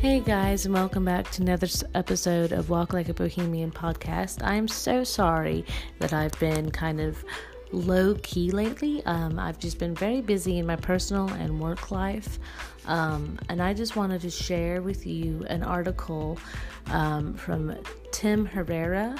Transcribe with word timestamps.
Hey 0.00 0.20
guys, 0.20 0.64
and 0.64 0.72
welcome 0.72 1.04
back 1.04 1.30
to 1.32 1.42
another 1.42 1.68
episode 1.94 2.52
of 2.52 2.70
Walk 2.70 2.94
Like 2.94 3.10
a 3.10 3.14
Bohemian 3.14 3.70
podcast. 3.70 4.42
I'm 4.42 4.66
so 4.66 5.04
sorry 5.04 5.62
that 5.98 6.14
I've 6.14 6.32
been 6.40 6.70
kind 6.70 7.02
of 7.02 7.22
low 7.70 8.14
key 8.22 8.50
lately. 8.50 9.04
Um, 9.04 9.38
I've 9.38 9.58
just 9.58 9.78
been 9.78 9.94
very 9.94 10.22
busy 10.22 10.56
in 10.56 10.64
my 10.66 10.76
personal 10.76 11.28
and 11.28 11.60
work 11.60 11.90
life. 11.90 12.38
Um, 12.86 13.38
and 13.50 13.60
I 13.60 13.74
just 13.74 13.94
wanted 13.94 14.22
to 14.22 14.30
share 14.30 14.80
with 14.80 15.06
you 15.06 15.44
an 15.50 15.62
article 15.62 16.38
um, 16.86 17.34
from 17.34 17.76
Tim 18.10 18.46
Herrera 18.46 19.18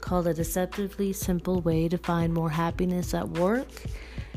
called 0.00 0.26
A 0.26 0.32
Deceptively 0.32 1.12
Simple 1.12 1.60
Way 1.60 1.86
to 1.90 1.98
Find 1.98 2.32
More 2.32 2.48
Happiness 2.48 3.12
at 3.12 3.28
Work. 3.28 3.68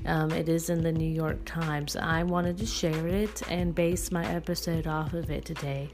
Um, 0.08 0.32
it 0.32 0.48
is 0.48 0.70
in 0.70 0.82
the 0.82 0.92
New 0.92 1.10
York 1.10 1.44
Times. 1.46 1.96
I 1.96 2.24
wanted 2.24 2.58
to 2.60 2.66
share 2.66 3.08
it 3.08 3.42
and 3.50 3.76
base 3.76 4.12
my 4.12 4.26
episode 4.26 4.88
off 4.88 5.14
of 5.14 5.30
it 5.30 5.46
today. 5.46 5.90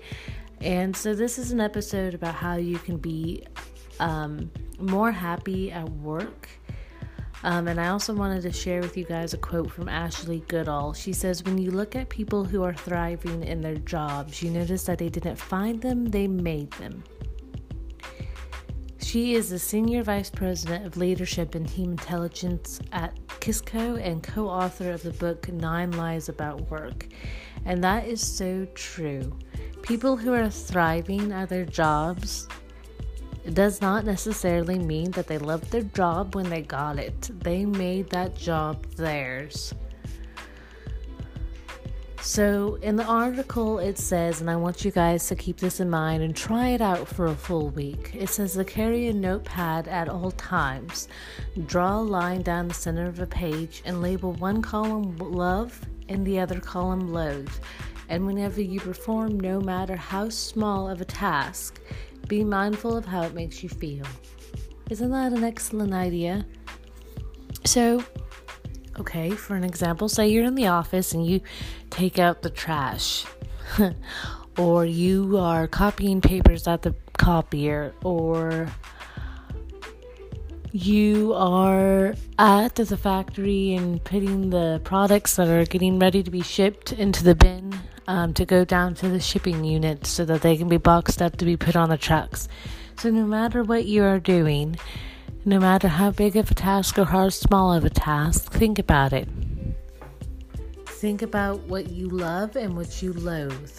And 0.61 0.95
so, 0.95 1.13
this 1.13 1.37
is 1.37 1.51
an 1.51 1.59
episode 1.59 2.13
about 2.13 2.35
how 2.35 2.55
you 2.55 2.77
can 2.77 2.97
be 2.97 3.43
um, 3.99 4.51
more 4.79 5.11
happy 5.11 5.71
at 5.71 5.89
work. 5.89 6.47
Um, 7.43 7.67
and 7.67 7.79
I 7.81 7.89
also 7.89 8.13
wanted 8.13 8.43
to 8.43 8.53
share 8.53 8.79
with 8.79 8.95
you 8.95 9.03
guys 9.03 9.33
a 9.33 9.37
quote 9.37 9.69
from 9.69 9.89
Ashley 9.89 10.43
Goodall. 10.47 10.93
She 10.93 11.11
says, 11.11 11.43
When 11.43 11.57
you 11.57 11.71
look 11.71 11.95
at 11.95 12.07
people 12.07 12.45
who 12.45 12.63
are 12.63 12.73
thriving 12.73 13.43
in 13.43 13.61
their 13.61 13.75
jobs, 13.75 14.41
you 14.41 14.49
notice 14.49 14.85
that 14.85 14.97
they 14.97 15.09
didn't 15.09 15.35
find 15.35 15.81
them, 15.81 16.05
they 16.05 16.27
made 16.27 16.71
them. 16.73 17.03
She 19.01 19.35
is 19.35 19.49
the 19.49 19.59
Senior 19.59 20.03
Vice 20.03 20.29
President 20.29 20.85
of 20.85 20.95
Leadership 20.97 21.53
and 21.53 21.67
Team 21.67 21.91
Intelligence 21.91 22.79
at 22.93 23.13
Cisco 23.43 23.97
and 23.97 24.23
co 24.23 24.47
author 24.47 24.91
of 24.91 25.03
the 25.03 25.11
book 25.11 25.51
Nine 25.51 25.91
Lies 25.91 26.29
About 26.29 26.71
Work. 26.71 27.07
And 27.65 27.83
that 27.83 28.07
is 28.07 28.25
so 28.25 28.65
true. 28.73 29.37
People 29.81 30.15
who 30.15 30.31
are 30.31 30.49
thriving 30.49 31.33
at 31.33 31.49
their 31.49 31.65
jobs 31.65 32.47
does 33.51 33.81
not 33.81 34.05
necessarily 34.05 34.79
mean 34.79 35.11
that 35.11 35.27
they 35.27 35.37
loved 35.37 35.71
their 35.71 35.81
job 35.81 36.35
when 36.35 36.49
they 36.49 36.61
got 36.61 36.97
it. 36.97 37.31
They 37.43 37.65
made 37.65 38.09
that 38.11 38.33
job 38.37 38.85
theirs. 38.95 39.73
So, 42.23 42.75
in 42.81 42.95
the 42.95 43.03
article, 43.03 43.79
it 43.79 43.97
says, 43.97 44.39
and 44.39 44.49
I 44.49 44.55
want 44.55 44.85
you 44.85 44.91
guys 44.91 45.27
to 45.27 45.35
keep 45.35 45.57
this 45.57 45.81
in 45.81 45.89
mind 45.89 46.23
and 46.23 46.33
try 46.33 46.69
it 46.69 46.79
out 46.79 47.05
for 47.05 47.25
a 47.25 47.35
full 47.35 47.67
week. 47.71 48.11
It 48.13 48.29
says 48.29 48.53
to 48.53 48.63
carry 48.63 49.07
a 49.07 49.13
notepad 49.13 49.89
at 49.89 50.07
all 50.07 50.31
times, 50.31 51.09
draw 51.65 51.99
a 51.99 52.01
line 52.01 52.41
down 52.41 52.69
the 52.69 52.73
center 52.73 53.07
of 53.07 53.19
a 53.19 53.27
page, 53.27 53.81
and 53.83 54.01
label 54.01 54.31
one 54.35 54.61
column 54.61 55.17
love 55.17 55.77
and 56.07 56.25
the 56.25 56.39
other 56.39 56.61
column 56.61 57.11
loathe. 57.11 57.51
And 58.07 58.25
whenever 58.25 58.61
you 58.61 58.79
perform, 58.79 59.37
no 59.37 59.59
matter 59.59 59.97
how 59.97 60.29
small 60.29 60.89
of 60.89 61.01
a 61.01 61.05
task, 61.05 61.81
be 62.29 62.45
mindful 62.45 62.95
of 62.95 63.05
how 63.05 63.23
it 63.23 63.33
makes 63.33 63.61
you 63.61 63.67
feel. 63.67 64.05
Isn't 64.89 65.11
that 65.11 65.33
an 65.33 65.43
excellent 65.43 65.93
idea? 65.93 66.45
So, 67.65 68.01
Okay, 68.99 69.31
for 69.31 69.55
an 69.55 69.63
example, 69.63 70.07
say 70.07 70.27
you're 70.27 70.45
in 70.45 70.53
the 70.53 70.67
office 70.67 71.13
and 71.13 71.25
you 71.25 71.41
take 71.93 72.17
out 72.17 72.41
the 72.41 72.49
trash, 72.49 73.23
or 74.57 74.83
you 74.83 75.37
are 75.37 75.67
copying 75.67 76.21
papers 76.21 76.67
at 76.67 76.81
the 76.81 76.95
copier, 77.17 77.93
or 78.03 78.67
you 80.71 81.33
are 81.35 82.15
at 82.39 82.73
the 82.73 82.97
factory 82.97 83.75
and 83.75 84.03
putting 84.03 84.49
the 84.49 84.81
products 84.83 85.35
that 85.35 85.47
are 85.47 85.65
getting 85.65 85.99
ready 85.99 86.23
to 86.23 86.31
be 86.31 86.41
shipped 86.41 86.91
into 86.91 87.23
the 87.23 87.35
bin 87.35 87.79
um, 88.07 88.33
to 88.33 88.43
go 88.43 88.65
down 88.65 88.95
to 88.95 89.07
the 89.07 89.19
shipping 89.19 89.63
unit 89.63 90.07
so 90.07 90.25
that 90.25 90.41
they 90.41 90.57
can 90.57 90.67
be 90.67 90.77
boxed 90.77 91.21
up 91.21 91.37
to 91.37 91.45
be 91.45 91.55
put 91.55 91.75
on 91.75 91.89
the 91.89 91.97
trucks. 91.97 92.47
So, 92.97 93.11
no 93.11 93.25
matter 93.25 93.63
what 93.63 93.85
you 93.85 94.03
are 94.03 94.19
doing, 94.19 94.77
no 95.45 95.59
matter 95.59 95.89
how 95.89 96.09
big 96.09 96.35
of 96.37 96.49
a 96.49 96.55
task 96.55 96.97
or 96.97 97.05
how 97.05 97.29
small 97.29 97.71
of 97.71 97.85
a 97.85 97.91
task, 97.91 98.51
think 98.51 98.79
about 98.79 99.13
it. 99.13 99.27
Think 101.03 101.21
about 101.21 101.59
what 101.63 101.89
you 101.89 102.07
love 102.07 102.55
and 102.55 102.77
what 102.77 103.01
you 103.01 103.11
loathe. 103.11 103.77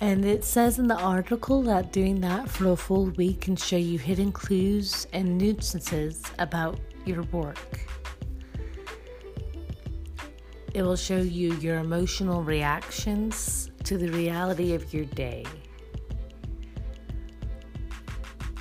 And 0.00 0.24
it 0.24 0.42
says 0.42 0.78
in 0.78 0.88
the 0.88 0.96
article 0.96 1.60
that 1.64 1.92
doing 1.92 2.18
that 2.22 2.48
for 2.48 2.72
a 2.72 2.76
full 2.76 3.10
week 3.10 3.42
can 3.42 3.56
show 3.56 3.76
you 3.76 3.98
hidden 3.98 4.32
clues 4.32 5.06
and 5.12 5.36
nuisances 5.36 6.22
about 6.38 6.80
your 7.04 7.24
work. 7.24 7.86
It 10.72 10.80
will 10.80 10.96
show 10.96 11.20
you 11.20 11.56
your 11.56 11.76
emotional 11.76 12.42
reactions 12.42 13.70
to 13.82 13.98
the 13.98 14.08
reality 14.08 14.72
of 14.72 14.94
your 14.94 15.04
day. 15.04 15.44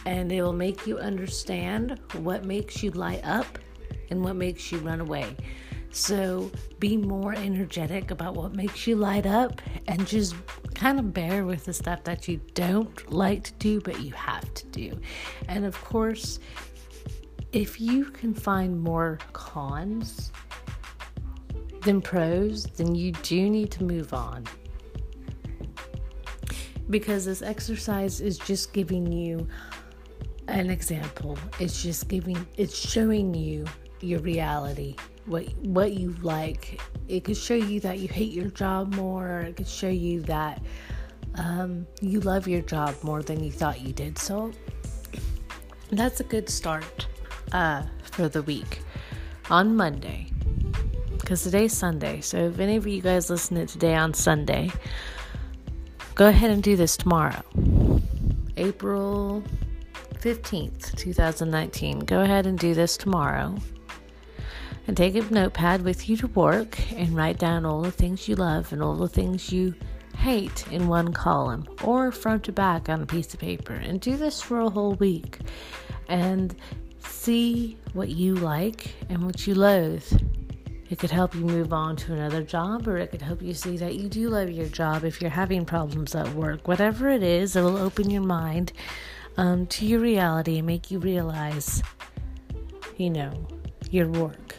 And 0.06 0.32
it 0.32 0.42
will 0.42 0.54
make 0.54 0.86
you 0.86 0.98
understand 0.98 2.00
what 2.14 2.46
makes 2.46 2.84
you 2.84 2.92
light 2.92 3.22
up 3.24 3.60
and 4.10 4.24
what 4.24 4.36
makes 4.36 4.72
you 4.72 4.80
run 4.80 5.00
away. 5.00 5.36
So 5.92 6.52
be 6.80 6.98
more 6.98 7.34
energetic 7.34 8.10
about 8.10 8.34
what 8.34 8.56
makes 8.56 8.88
you 8.88 8.96
light 8.96 9.26
up 9.28 9.62
and 9.88 10.06
just 10.08 10.36
kind 10.74 11.00
of 11.00 11.14
bear 11.14 11.46
with 11.46 11.66
the 11.66 11.74
stuff 11.74 12.04
that 12.06 12.28
you 12.28 12.42
don't 12.56 13.12
like 13.12 13.44
to 13.44 13.54
do, 13.54 13.80
but 13.80 14.02
you 14.02 14.12
have 14.14 14.52
to 14.56 14.66
do. 14.68 15.00
And 15.48 15.66
of 15.66 15.80
course, 15.84 16.40
if 17.52 17.80
you 17.80 18.06
can 18.06 18.34
find 18.34 18.82
more 18.82 19.20
cons 19.34 20.32
than 21.82 22.02
pros, 22.02 22.64
then 22.64 22.96
you 22.96 23.12
do 23.12 23.50
need 23.50 23.70
to 23.72 23.84
move 23.84 24.14
on 24.14 24.46
because 26.90 27.26
this 27.26 27.42
exercise 27.42 28.20
is 28.20 28.38
just 28.38 28.74
giving 28.74 29.12
you 29.12 29.48
an 30.54 30.70
example. 30.70 31.38
It's 31.60 31.82
just 31.82 32.08
giving 32.08 32.46
it's 32.58 32.76
showing 32.76 33.34
you 33.34 33.66
your 34.02 34.20
reality, 34.20 34.96
what 35.26 35.46
what 35.62 35.94
you 35.94 36.16
like. 36.22 36.82
It 37.08 37.24
could 37.24 37.38
show 37.38 37.56
you 37.56 37.80
that 37.82 38.00
you 38.00 38.08
hate 38.08 38.32
your 38.32 38.50
job 38.50 38.96
more. 38.96 39.42
It 39.42 39.58
could 39.58 39.68
show 39.68 39.90
you 39.90 40.22
that 40.22 40.62
um, 41.36 41.88
you 42.02 42.20
love 42.20 42.48
your 42.48 42.62
job 42.62 42.96
more 43.04 43.22
than 43.22 43.44
you 43.44 43.52
thought 43.52 43.82
you 43.82 43.94
did. 43.94 44.18
So 44.18 44.52
that's 45.90 46.20
a 46.20 46.24
good 46.24 46.50
start 46.50 47.08
uh, 47.52 47.84
for 48.12 48.30
the 48.30 48.44
week 48.44 48.82
on 49.50 49.76
Monday 49.76 50.28
because 51.20 51.44
today's 51.44 51.74
Sunday. 51.74 52.22
So 52.22 52.38
if 52.38 52.60
any 52.60 52.76
of 52.76 52.88
you 52.88 53.02
guys 53.02 53.30
listen 53.30 53.58
to 53.58 53.66
today 53.66 53.96
on 53.96 54.14
Sunday, 54.14 54.72
Go 56.16 56.28
ahead 56.28 56.52
and 56.52 56.62
do 56.62 56.76
this 56.76 56.96
tomorrow, 56.96 57.42
April 58.56 59.44
15th, 60.24 60.96
2019. 60.96 62.00
Go 62.00 62.22
ahead 62.22 62.48
and 62.48 62.58
do 62.58 62.74
this 62.74 62.96
tomorrow. 62.96 63.58
And 64.88 64.96
take 64.96 65.16
a 65.16 65.22
notepad 65.22 65.82
with 65.82 66.08
you 66.08 66.16
to 66.16 66.28
work 66.28 66.80
and 66.94 67.14
write 67.14 67.40
down 67.40 67.66
all 67.66 67.82
the 67.82 67.92
things 67.92 68.30
you 68.30 68.36
love 68.36 68.72
and 68.72 68.82
all 68.82 68.96
the 68.96 69.10
things 69.10 69.52
you 69.52 69.76
hate 70.16 70.66
in 70.72 70.88
one 70.88 71.12
column 71.12 71.68
or 71.84 72.10
front 72.14 72.46
to 72.46 72.54
back 72.54 72.88
on 72.88 73.02
a 73.02 73.06
piece 73.06 73.34
of 73.34 73.42
paper. 73.42 73.74
And 73.74 74.00
do 74.00 74.16
this 74.16 74.42
for 74.42 74.62
a 74.62 74.70
whole 74.70 74.94
week 74.96 75.40
and 76.08 76.56
see 77.00 77.78
what 77.92 78.08
you 78.08 78.36
like 78.36 78.94
and 79.10 79.26
what 79.26 79.46
you 79.46 79.56
loathe 79.56 80.06
it 80.90 81.00
could 81.00 81.10
help 81.10 81.34
you 81.34 81.42
move 81.42 81.74
on 81.74 81.96
to 81.96 82.14
another 82.14 82.44
job, 82.44 82.88
or 82.88 82.98
it 82.98 83.10
could 83.10 83.22
help 83.24 83.42
you 83.42 83.56
see 83.56 83.78
that 83.78 83.96
you 83.96 84.08
do 84.08 84.30
love 84.30 84.52
your 84.52 84.68
job 84.68 85.04
if 85.04 85.22
you're 85.22 85.32
having 85.32 85.66
problems 85.66 86.14
at 86.14 86.32
work. 86.36 86.68
Whatever 86.68 87.10
it 87.10 87.24
is, 87.24 87.56
it 87.56 87.64
will 87.64 87.78
open 87.78 88.12
your 88.12 88.22
mind 88.22 88.74
um, 89.38 89.68
to 89.68 89.86
your 89.86 90.00
reality 90.00 90.58
and 90.58 90.68
make 90.68 90.92
you 90.92 91.00
realize, 91.00 91.82
you 92.98 93.10
know, 93.10 93.48
your 93.90 94.10
work. 94.10 94.56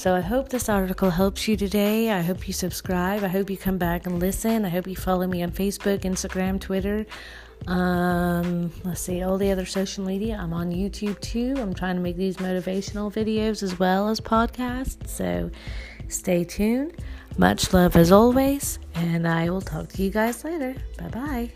So 0.00 0.14
I 0.14 0.20
hope 0.20 0.48
this 0.48 0.70
article 0.70 1.10
helps 1.10 1.46
you 1.46 1.58
today. 1.58 2.10
I 2.10 2.22
hope 2.22 2.48
you 2.48 2.54
subscribe. 2.54 3.22
I 3.22 3.28
hope 3.28 3.50
you 3.50 3.58
come 3.58 3.76
back 3.76 4.06
and 4.06 4.18
listen. 4.18 4.64
I 4.64 4.70
hope 4.70 4.86
you 4.86 4.96
follow 4.96 5.26
me 5.26 5.42
on 5.42 5.50
Facebook, 5.50 6.04
Instagram, 6.04 6.58
Twitter. 6.58 7.04
Um, 7.66 8.72
let's 8.82 9.02
see, 9.02 9.22
all 9.22 9.36
the 9.36 9.50
other 9.50 9.66
social 9.66 10.04
media. 10.06 10.38
I'm 10.40 10.54
on 10.54 10.72
YouTube 10.72 11.20
too. 11.20 11.54
I'm 11.58 11.74
trying 11.74 11.96
to 11.96 12.00
make 12.00 12.16
these 12.16 12.38
motivational 12.38 13.12
videos 13.12 13.62
as 13.62 13.78
well 13.78 14.08
as 14.08 14.22
podcasts. 14.22 15.08
So 15.08 15.50
stay 16.08 16.44
tuned. 16.44 16.94
Much 17.36 17.72
love 17.74 17.94
as 17.94 18.10
always, 18.10 18.78
and 18.94 19.28
I 19.28 19.50
will 19.50 19.60
talk 19.60 19.88
to 19.88 20.02
you 20.02 20.10
guys 20.10 20.44
later. 20.44 20.74
Bye 20.96 21.08
bye. 21.08 21.50